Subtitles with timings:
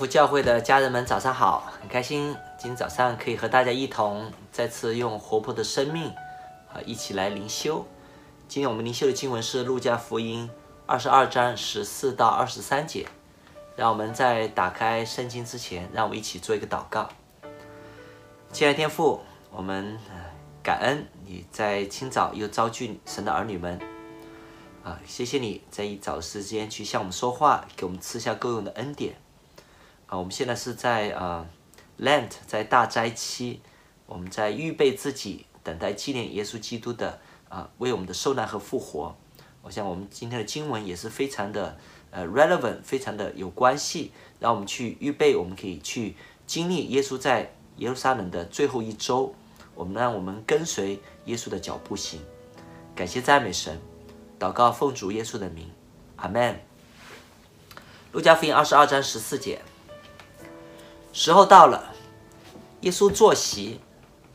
[0.00, 1.70] 福教会的家人们，早上好！
[1.78, 6.06] 很开心今天早上可以和大家一同再次用活泼的生命
[6.72, 7.86] 啊，一起来灵修。
[8.48, 10.48] 今天我们灵修的经文是《路加福音》
[10.86, 13.06] 二十二章十四到二十三节。
[13.76, 17.10] 让我们在打开圣经之前，让我们一起做一个祷告。
[18.54, 19.98] 亲爱的天父，我们
[20.62, 23.78] 感恩你在清早又召聚神的儿女们
[24.82, 29.14] 啊，谢谢你在一早时间去向我们说话，给我们赐下够用的恩典。
[30.10, 31.46] 啊，我们现在是在啊
[32.00, 33.60] ，Lent，在大斋期，
[34.06, 39.16] 我们在预备自己，等待纪念耶稣基督的啊，为我们的受难和复活。
[39.62, 41.78] 我想我们今天的经文也是非常的
[42.10, 44.10] 呃 relevant，非常的有关系，
[44.40, 49.32] 让我们去预备，我们可以去经历耶稣在耶路撒冷的最后一周。
[49.76, 52.20] 我们让我们跟随耶稣的脚步行。
[52.96, 53.80] 感谢赞美神，
[54.40, 55.70] 祷告奉主耶稣的名，
[56.16, 56.60] 阿门。
[58.10, 59.62] 路加福音二十二章十四节。
[61.12, 61.92] 时候到了，
[62.82, 63.80] 耶稣坐席，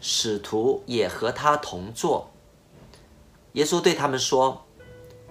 [0.00, 2.30] 使徒也和他同坐。
[3.52, 4.64] 耶稣对他们说：“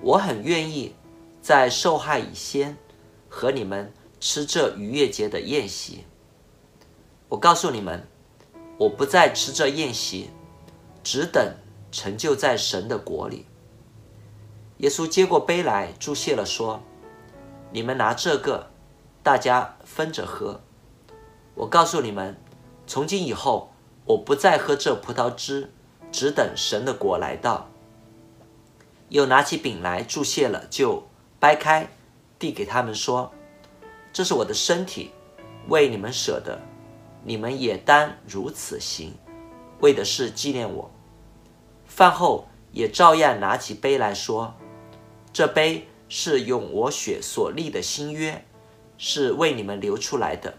[0.01, 0.93] 我很愿意
[1.41, 2.77] 在受害以先
[3.27, 6.05] 和你们吃这逾越节的宴席。
[7.27, 8.07] 我告诉你们，
[8.77, 10.29] 我不再吃这宴席，
[11.03, 11.55] 只等
[11.91, 13.47] 成就在神的国里。”
[14.77, 16.81] 耶稣接过杯来，祝谢了，说
[17.73, 18.67] ：“你们拿这个，
[19.23, 20.61] 大家分着喝。”
[21.53, 22.37] 我告诉你们，
[22.87, 23.71] 从今以后，
[24.05, 25.71] 我不再喝这葡萄汁，
[26.11, 27.69] 只等神的国来到。
[29.09, 31.03] 又拿起饼来，祝谢了，就
[31.39, 31.89] 掰开，
[32.39, 33.31] 递给他们说
[34.13, 35.11] ：“这是我的身体，
[35.67, 36.59] 为你们舍的，
[37.25, 39.13] 你们也当如此行，
[39.81, 40.89] 为的是纪念我。”
[41.85, 44.53] 饭后也照样拿起杯来说
[45.33, 48.45] ：“这杯是用我血所立的新约，
[48.97, 50.57] 是为你们流出来的。”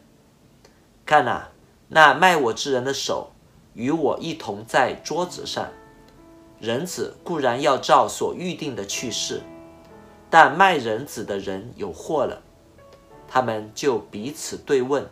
[1.04, 1.48] 看呐，
[1.88, 3.32] 那卖我之人的手
[3.74, 5.68] 与我一同在桌子上。
[6.60, 9.42] 人子固然要照所预定的去世，
[10.30, 12.41] 但卖人子的人有祸了。
[13.26, 15.10] 他们就彼此对问，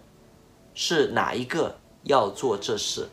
[0.74, 3.08] 是哪一个要做这事？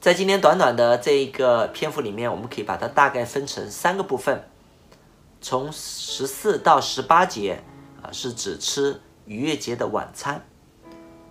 [0.00, 4.48] 在今天短短的这一个篇幅里面，我们可以把它大概分成三个部分。
[5.42, 7.62] 从十四到十八节
[8.02, 10.46] 啊，是指吃逾越节的晚餐。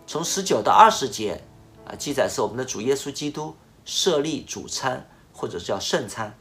[0.06, 1.42] 从十九到二十节，
[1.86, 3.56] 啊，记载是我们的主耶稣基督
[3.86, 6.32] 设立主餐，或者叫圣餐；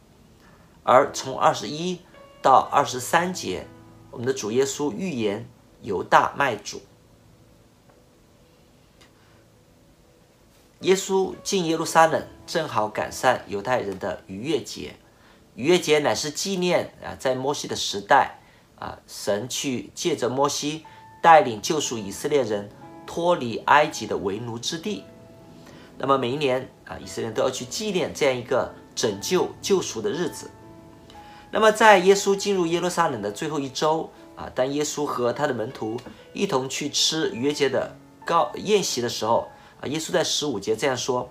[0.82, 2.00] 而从二十一
[2.42, 3.66] 到二十三节，
[4.10, 5.48] 我们的主耶稣预言
[5.80, 6.82] 犹大卖主。
[10.80, 14.96] 耶稣进耶路撒冷，正好赶上犹太人的逾越节。
[15.54, 18.40] 逾越节乃是纪念啊，在摩西的时代
[18.78, 20.84] 啊，神去借着摩西
[21.22, 22.68] 带领救赎以色列人。
[23.06, 25.04] 脱离埃及的为奴之地，
[25.98, 30.50] 那么每一年啊，以色列人都要去纪念这样一个拯救救赎的日子。
[31.50, 35.98] 那么在耶稣进入耶路撒冷的最后一周啊，当耶稣和他的门徒
[36.32, 39.48] 一同去吃逾越节的高宴席的时候
[39.80, 41.28] 啊，耶稣在十五节这样说：“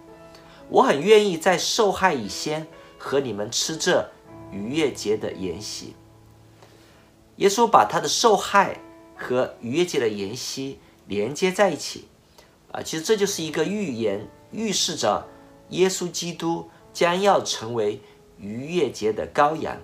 [0.70, 2.68] 我很愿意在受害以先
[2.98, 4.08] 和你们吃这
[4.52, 5.96] 逾越节的筵席。”
[7.38, 8.78] 耶稣把他的受害
[9.16, 10.80] 和逾越节的筵席。
[11.12, 12.06] 连接在一起，
[12.72, 15.28] 啊，其实这就是一个预言，预示着
[15.72, 18.00] 耶稣基督将要成为
[18.38, 19.78] 逾越节的羔羊。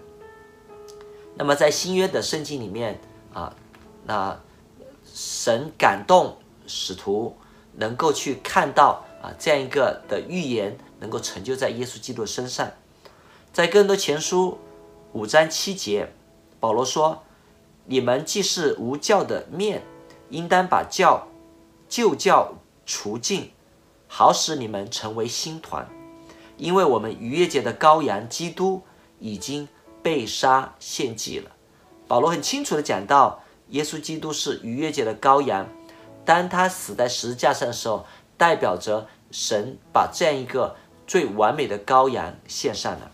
[1.35, 2.97] 那么在新约的圣经里面
[3.33, 3.53] 啊，
[4.05, 4.39] 那
[5.03, 7.35] 神感动使徒
[7.73, 12.71] 能够去看到啊这样一个的预言能够成就在耶稣基督身上。
[13.51, 14.57] 在哥林多前书
[15.11, 16.07] 五章七节，
[16.61, 17.21] 保罗说
[17.83, 19.83] ：“你们既是无教的面。”
[20.29, 21.27] 应当把教
[21.87, 22.55] 旧教
[22.85, 23.51] 除尽，
[24.07, 25.87] 好使你们成为新团，
[26.57, 28.81] 因为我们逾越节的羔羊基督
[29.19, 29.67] 已经
[30.03, 31.51] 被杀献祭了。
[32.07, 35.67] 保罗很清楚地讲到，耶稣基督是逾越节的羔羊，
[36.25, 38.05] 当他死在十字架上的时候，
[38.37, 40.75] 代表着神把这样一个
[41.05, 43.11] 最完美的羔羊献上了。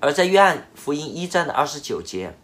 [0.00, 2.36] 而在约翰福音一章的二十九节。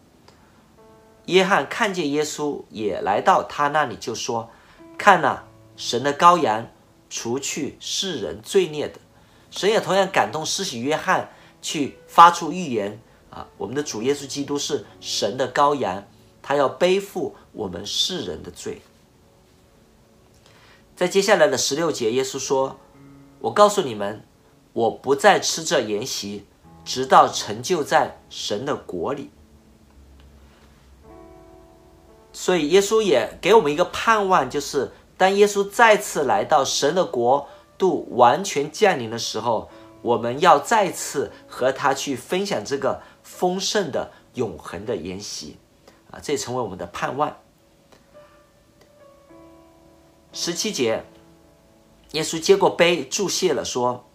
[1.26, 4.50] 约翰看见耶稣也来到他那里，就说
[4.98, 5.44] ：“看呐，
[5.76, 6.68] 神的羔羊，
[7.08, 8.98] 除去世人罪孽的。”
[9.50, 11.30] 神也同样感动施洗约翰
[11.60, 16.04] 去发出预言啊，我们的主耶稣基督是神的羔羊，
[16.42, 18.80] 他要背负我们世人的罪。
[20.96, 22.80] 在接下来的十六节，耶稣说
[23.40, 24.24] ：“我告诉你们，
[24.72, 26.46] 我不再吃这筵席，
[26.84, 29.30] 直到成就在神的国里。”
[32.32, 39.70] 所以耶稣也给我们一个盼望，就是当耶稣再次来到神的国度完全降临的时候，
[40.00, 45.58] 我们要再次和他去分享这个丰盛的永恒的筵席
[46.10, 47.36] 啊，这也成为我们的盼望。
[50.32, 51.04] 十七节，
[52.12, 54.08] 耶稣接过杯，祝谢了，说：“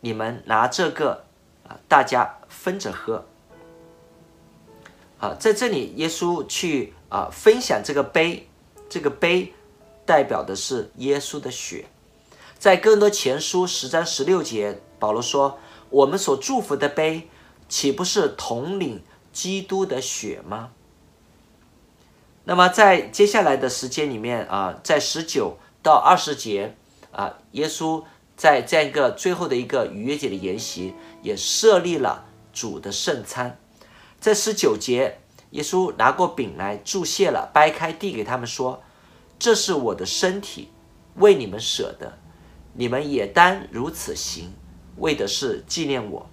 [0.00, 1.26] 你们拿这个
[1.68, 3.26] 啊，大家分着喝。”
[5.18, 8.48] 啊，在这里，耶稣去啊分享这个杯，
[8.88, 9.52] 这个杯
[10.06, 11.86] 代表的是耶稣的血。
[12.58, 15.58] 在哥林多前书十章十六节，保罗说
[15.90, 17.28] ：“我们所祝福的杯，
[17.68, 20.70] 岂不是统领基督的血吗？”
[22.44, 26.76] 那么在接下来的时间里面啊，在十九到二十节
[27.12, 28.04] 啊，耶稣
[28.36, 33.58] 在这样一个最后的一个逾越节的筵席，也设立了主的圣餐。
[34.20, 35.20] 在十九节，
[35.50, 38.82] 耶稣拿过饼来祝谢了，掰开递给他们说
[39.38, 40.68] ：“这是我的身体，
[41.16, 42.18] 为你们舍的，
[42.74, 44.52] 你们也当如此行，
[44.96, 46.28] 为的是纪念我。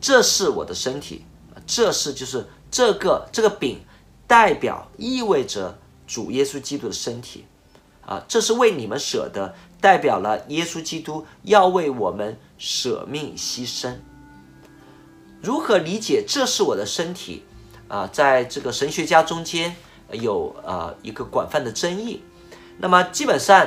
[0.00, 1.24] 这是我的身体，
[1.66, 3.80] 这是就是这个这个饼。”
[4.28, 7.44] 代表意味着主耶稣基督的身体，
[8.04, 13.94] 啊，这是为你们舍的，代表了耶稣基督要为我们舍命牺牲。
[15.42, 17.44] 如何理解这是我的身体？
[17.88, 19.74] 啊，在这个神学家中间
[20.12, 22.22] 有呃一个广泛的争议。
[22.78, 23.66] 那么基本上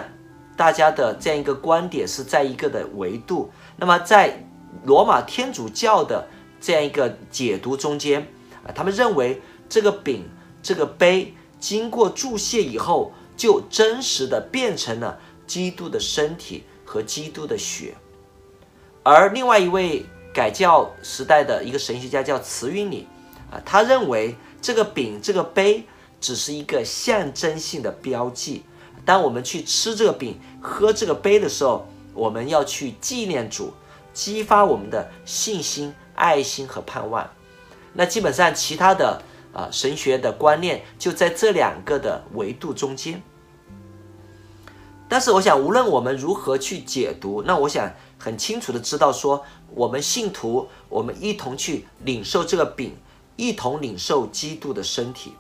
[0.58, 3.52] 大家的这样一个观点是在一个的维度。
[3.78, 4.46] 那么在
[4.84, 6.28] 罗马天主教的
[6.60, 8.28] 这样一个解读中间，
[8.64, 10.30] 啊，他们认为这个饼。
[10.62, 15.18] 这个杯经过祝谢以后，就真实的变成了
[15.48, 17.96] 基督的身体和基督的血。
[19.02, 23.08] 而另外一位改教时代的一个神学家叫慈云里
[23.52, 25.84] 啊，他认为这个饼、这个杯
[26.22, 28.64] 只是一个象征性的标记。
[29.06, 33.74] 当我们去吃这个饼、喝这个杯的时候，我们要去纪念主，
[34.14, 37.30] 激发我们的信心、爱心和盼望。
[37.94, 39.22] 那基本上其他的。
[39.52, 43.20] 啊，神学的观念就在这两个的维度中间。
[45.10, 52.96] 但是，我想，无论我们如何去解读，那我想很清楚的知道说，我们信徒，我们一同去领受这个饼，
[53.36, 55.34] 一同领受基督的身体。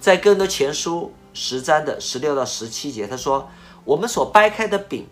[0.00, 3.48] 在哥林多前书十章的十六到十七节，他说
[3.86, 5.06] ：“我们所掰开的饼，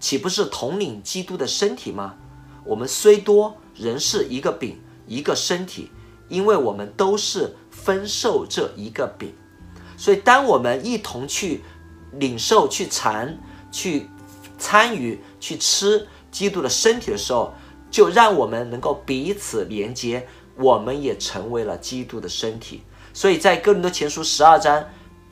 [0.00, 2.16] 岂不是同领基督的身体吗？
[2.64, 5.90] 我们虽多，仍是一个饼，一个身体。”
[6.30, 9.34] 因为我们都是分受这一个饼，
[9.96, 11.64] 所以当我们一同去
[12.12, 13.36] 领受、去尝、
[13.70, 14.08] 去
[14.58, 17.52] 参与、去吃基督的身体的时候，
[17.90, 20.26] 就让我们能够彼此连接，
[20.56, 22.82] 我们也成为了基督的身体。
[23.12, 24.84] 所以在哥林多前书十二章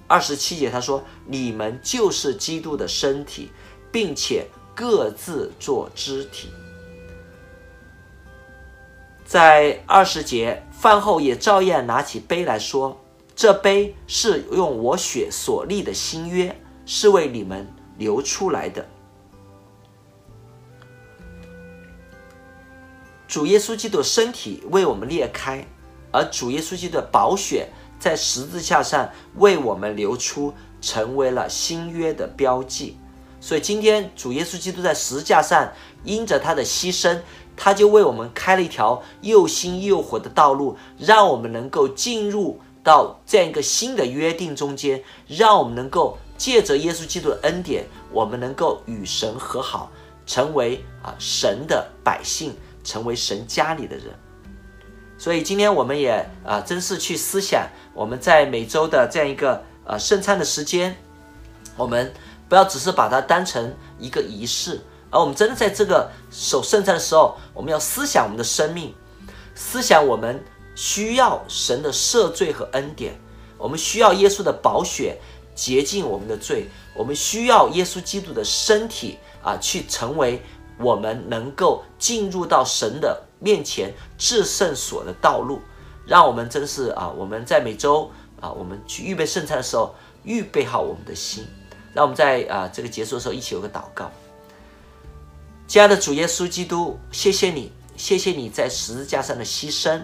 [0.07, 3.51] 二十七节，他说：“你们就是基督的身体，
[3.93, 6.49] 并且各自做肢体。”
[9.25, 10.63] 在二十节。
[10.79, 13.01] 饭后也照样拿起杯来说
[13.35, 16.57] ：“这杯是用我血所立的新约，
[16.89, 17.69] 是为你们
[17.99, 18.89] 流出来的。”
[23.29, 25.67] 主耶稣基督身体为我们裂开，
[26.11, 27.69] 而主耶稣基督的宝血
[27.99, 32.97] 在十字架上为我们流出，成为了新约的标记。
[33.39, 35.71] 所以今天主耶稣基督在十字架上，
[36.05, 37.21] 因着他的牺牲。
[37.61, 49.91] 他就为我们开了一条又新又活的道路，让我们能够进入到这样一个新的约定中间，让我们能够借着耶稣基督的恩典，我们能够与神和好，
[50.25, 54.07] 成为啊神的百姓，成为神家里的人。
[55.19, 60.97] 所以今天我们也啊，真是去思想，我们在每周的这样一个呃圣餐的时间，
[61.77, 62.15] 我们
[62.49, 64.81] 不要只是把它当成一个仪式。
[65.11, 68.95] 而我们真的在这个守圣餐的时候，我们要思想我们的生命，
[69.57, 70.45] 思想我们
[70.77, 73.19] 需要神的赦罪和恩典，
[73.57, 75.19] 我们需要耶稣的宝血
[75.59, 80.41] 洁净我们的罪，我们需要耶稣基督的身体啊，去成为
[80.79, 85.61] 我们能够进入到神的面前至圣所的道路。
[86.07, 88.09] 让我们真是啊，我们在每周
[88.41, 91.45] 啊，我们去预备圣餐的时候，预备好我们的心。
[91.93, 94.09] 让我们在啊这个结束的时候一起有个祷告。
[95.67, 100.01] 亲爱的主耶稣基督，谢谢你，谢谢你在十字架上的牺牲，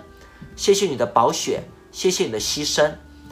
[0.56, 2.90] 谢谢你的宝血，谢谢你的牺牲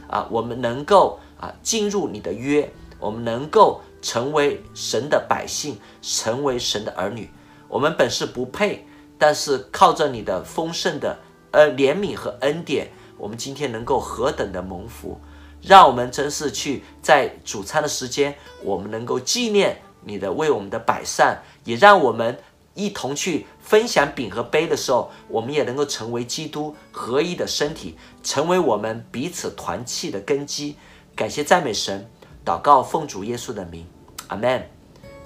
[0.09, 0.27] 啊！
[0.31, 7.29] 我们能够啊进入你的约，我们能够成为神的百姓，成为神的儿女。
[7.69, 8.87] 我们本是不配，
[9.19, 11.19] 但是靠着你的丰盛的
[11.51, 15.21] 呃怜悯和恩典，我们今天能够何等的蒙福，
[15.61, 22.39] 让我们真是去在主餐的时间，我们能够纪念你的为我们的摆上，也让我们
[22.75, 30.77] 一同去分享饼和杯的时候，我们也能够成为基督合一的身体，成为我们彼此团契的根基。
[31.15, 32.09] 感谢赞美神，
[32.45, 33.87] 祷告奉主耶稣的名，
[34.29, 34.69] 阿门。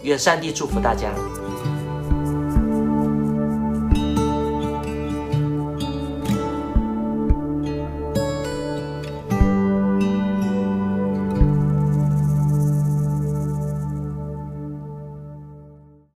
[0.03, 1.11] 愿上帝祝福大家。